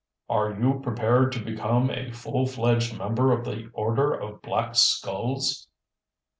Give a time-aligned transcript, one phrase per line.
[0.29, 5.67] "Are you prepared to become a full fledged member of the Order of Black Skulls."